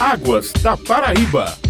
[0.00, 1.65] Águas da Paraíba.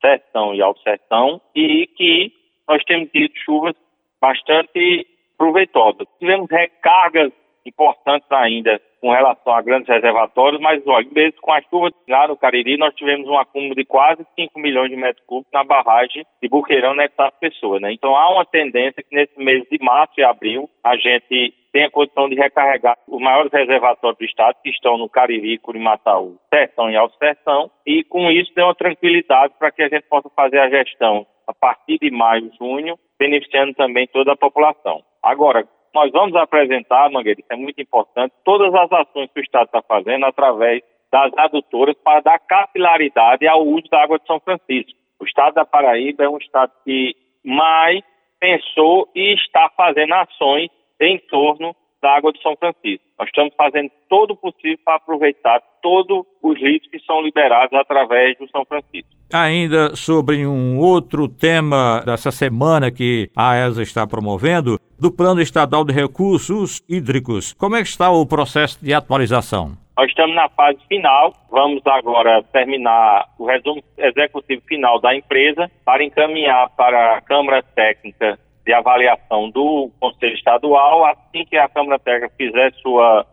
[0.00, 2.32] Sertão e Alto Sertão, e que
[2.66, 3.74] nós temos tido chuvas
[4.18, 6.08] bastante proveitosas.
[6.18, 7.30] Tivemos recargas
[7.66, 12.36] importantes ainda, com relação a grandes reservatórios, mas olha, mesmo com a chuva lá no
[12.36, 16.48] Cariri, nós tivemos um acúmulo de quase 5 milhões de metros cúbicos na barragem de
[16.48, 17.78] Buqueirão, Nectar Pessoa.
[17.78, 17.92] Né?
[17.92, 22.28] Então há uma tendência que nesse mês de março e abril a gente tenha condição
[22.28, 27.16] de recarregar os maiores reservatórios do estado, que estão no Cariri, Curimataú, Sertão e Alto
[27.16, 31.24] Sertão, e com isso dê uma tranquilidade para que a gente possa fazer a gestão
[31.46, 35.00] a partir de maio, junho, beneficiando também toda a população.
[35.22, 35.64] Agora,
[35.96, 39.80] nós vamos apresentar, Mangueira, isso é muito importante, todas as ações que o Estado está
[39.80, 44.92] fazendo através das adutoras para dar capilaridade ao uso da água de São Francisco.
[45.18, 48.02] O Estado da Paraíba é um Estado que mais
[48.38, 50.68] pensou e está fazendo ações
[51.00, 51.74] em torno
[52.06, 53.04] da água de São Francisco.
[53.18, 58.38] Nós estamos fazendo todo o possível para aproveitar todos os litros que são liberados através
[58.38, 59.10] do São Francisco.
[59.32, 65.84] Ainda sobre um outro tema dessa semana que a ESA está promovendo, do Plano Estadual
[65.84, 67.52] de Recursos Hídricos.
[67.54, 69.72] Como é que está o processo de atualização?
[69.98, 76.04] Nós estamos na fase final, vamos agora terminar o resumo executivo final da empresa para
[76.04, 81.06] encaminhar para a Câmara Técnica de avaliação do Conselho Estadual.
[81.06, 83.24] Assim que a Câmara Técnica fizer sua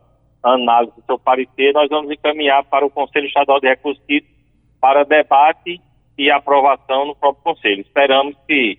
[0.44, 4.03] análise, seu parecer, nós vamos encaminhar para o Conselho Estadual de Recursos
[4.80, 5.81] para debate
[6.18, 7.81] e aprovação no próprio Conselho.
[7.81, 8.77] Esperamos que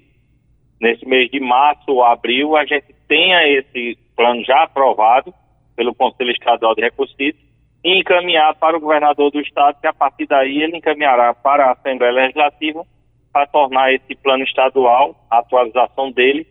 [0.81, 5.35] nesse mês de março ou abril a gente tenha esse plano já aprovado
[5.75, 7.35] pelo Conselho Estadual de Recursos e
[7.83, 12.13] encaminhar para o governador do estado, que a partir daí ele encaminhará para a Assembleia
[12.13, 12.87] Legislativa
[13.35, 16.47] para tornar esse plano estadual, a atualização dele,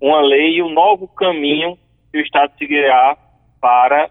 [0.00, 1.78] uma lei e um novo caminho
[2.10, 3.18] que o Estado seguirá
[3.60, 4.10] para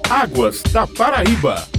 [0.09, 1.75] Águas da Paraíba.